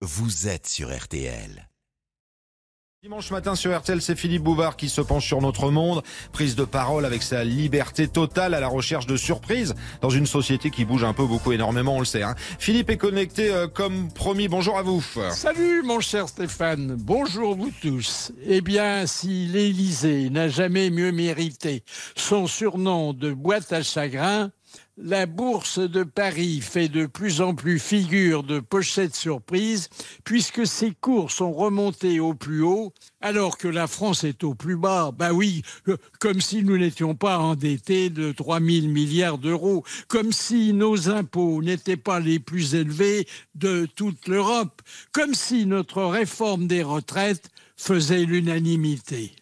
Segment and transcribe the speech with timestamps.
[0.00, 1.68] vous êtes sur RTL.
[3.02, 6.02] Dimanche matin sur RTL, c'est Philippe Bouvard qui se penche sur notre monde.
[6.32, 10.70] Prise de parole avec sa liberté totale à la recherche de surprises dans une société
[10.70, 12.24] qui bouge un peu beaucoup énormément, on le sait.
[12.24, 12.34] hein.
[12.58, 14.48] Philippe est connecté euh, comme promis.
[14.48, 15.00] Bonjour à vous.
[15.30, 18.32] Salut mon cher Stéphane, bonjour vous tous.
[18.44, 21.84] Eh bien, si l'Élysée n'a jamais mieux mérité
[22.16, 24.50] son surnom de boîte à chagrin,
[25.00, 29.88] la bourse de Paris fait de plus en plus figure de pochette surprise
[30.24, 34.76] puisque ses cours sont remontés au plus haut alors que la France est au plus
[34.76, 35.12] bas.
[35.12, 40.32] Bah oui, euh, comme si nous n'étions pas endettés de 3 000 milliards d'euros, comme
[40.32, 46.66] si nos impôts n'étaient pas les plus élevés de toute l'Europe, comme si notre réforme
[46.66, 49.32] des retraites faisait l'unanimité.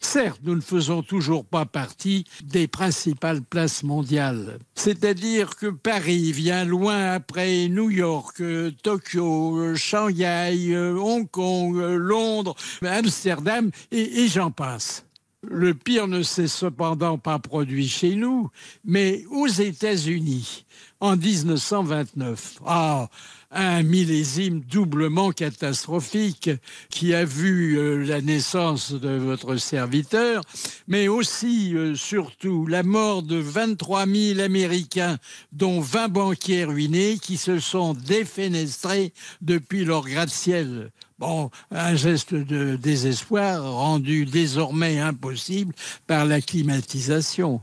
[0.00, 4.58] Certes, nous ne faisons toujours pas partie des principales places mondiales.
[4.74, 8.42] C'est-à-dire que Paris vient loin après New York,
[8.82, 15.04] Tokyo, Shanghai, Hong Kong, Londres, Amsterdam et j'en passe.
[15.42, 18.50] Le pire ne s'est cependant pas produit chez nous,
[18.84, 20.66] mais aux États-Unis,
[21.00, 22.58] en 1929.
[22.66, 23.08] Ah,
[23.50, 26.50] un millésime doublement catastrophique
[26.90, 30.42] qui a vu euh, la naissance de votre serviteur,
[30.86, 35.16] mais aussi, euh, surtout, la mort de 23 000 Américains,
[35.52, 40.90] dont 20 banquiers ruinés qui se sont défenestrés depuis leur gratte-ciel.
[41.20, 45.74] Bon, un geste de désespoir rendu désormais impossible
[46.06, 47.60] par la climatisation.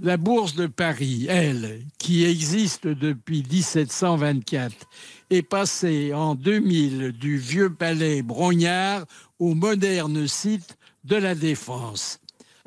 [0.00, 4.74] La bourse de Paris, elle, qui existe depuis 1724,
[5.28, 9.04] est passée en 2000 du vieux palais Brognard
[9.38, 12.20] au moderne site de la Défense.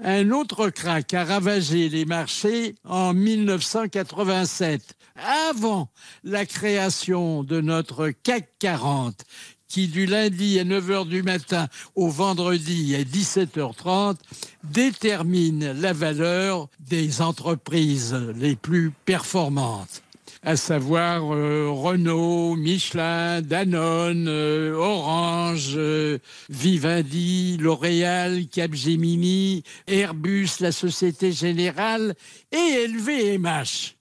[0.03, 5.89] Un autre crack a ravagé les marchés en 1987, avant
[6.23, 9.25] la création de notre CAC 40,
[9.71, 14.17] qui du lundi à 9h du matin au vendredi à 17h30
[14.65, 20.03] détermine la valeur des entreprises les plus performantes
[20.43, 26.17] à savoir euh, Renault, Michelin, Danone, euh, Orange, euh,
[26.49, 32.15] Vivendi, L'Oréal, Capgemini, Airbus, la Société Générale
[32.51, 33.95] et LVMH.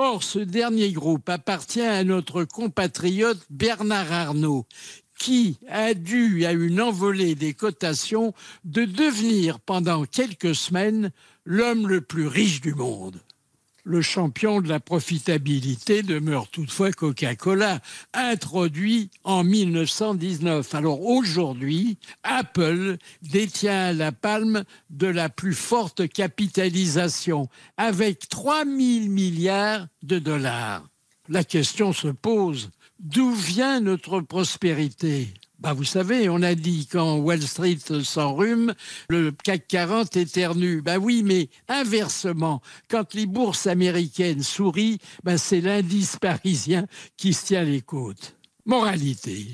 [0.00, 4.64] Or, ce dernier groupe appartient à notre compatriote Bernard Arnault,
[5.18, 8.32] qui a dû à une envolée des cotations
[8.64, 11.10] de devenir pendant quelques semaines
[11.44, 13.20] l'homme le plus riche du monde.
[13.84, 17.80] Le champion de la profitabilité demeure toutefois Coca-Cola,
[18.12, 20.74] introduit en 1919.
[20.74, 27.48] Alors aujourd'hui, Apple détient la palme de la plus forte capitalisation,
[27.78, 28.76] avec 3 000
[29.08, 30.84] milliards de dollars.
[31.30, 35.28] La question se pose, d'où vient notre prospérité?
[35.58, 38.72] Bah, vous savez, on a dit quand Wall Street s'enrhume,
[39.10, 40.80] le CAC 40 éternue.
[40.80, 46.86] Bah oui, mais inversement, quand les bourses américaines sourient, bah c'est l'indice parisien
[47.18, 48.36] qui se tient les côtes.
[48.64, 49.48] Moralité.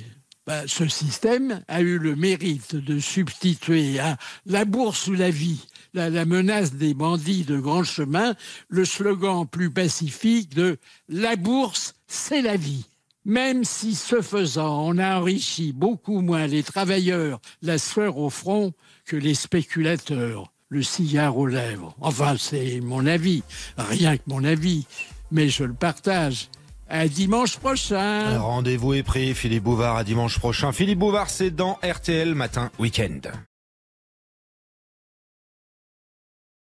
[0.47, 5.67] Bah, ce système a eu le mérite de substituer à la bourse ou la vie,
[5.95, 8.35] la, menace des bandits de grand chemin,
[8.69, 10.79] le slogan plus pacifique de
[11.09, 12.87] la bourse, c'est la vie.
[13.25, 18.75] Même si, ce faisant, on a enrichi beaucoup moins les travailleurs, la sueur au front,
[19.07, 21.95] que les spéculateurs, le cigare aux lèvres.
[22.01, 23.43] Enfin, c'est mon avis,
[23.79, 24.87] rien que mon avis,
[25.31, 26.49] mais je le partage.
[26.87, 28.39] À dimanche prochain.
[28.39, 30.71] Rendez-vous est pris, Philippe Bouvard, à dimanche prochain.
[30.73, 33.21] Philippe Bouvard, c'est dans RTL Matin Week-end.